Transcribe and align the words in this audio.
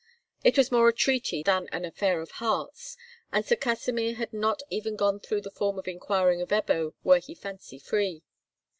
It 0.43 0.57
was 0.57 0.71
more 0.71 0.89
a 0.89 0.93
treaty 0.93 1.43
than 1.43 1.67
an 1.71 1.85
affair 1.85 2.21
of 2.21 2.31
hearts, 2.41 2.97
and 3.31 3.45
Sir 3.45 3.55
Kasimir 3.55 4.15
had 4.15 4.33
not 4.33 4.63
even 4.71 4.95
gone 4.95 5.19
through 5.19 5.41
the 5.41 5.51
form 5.51 5.77
of 5.77 5.87
inquiring 5.87 6.39
if 6.39 6.49
Ebbo 6.49 6.95
were 7.03 7.21
fancy 7.21 7.77
free. 7.77 8.23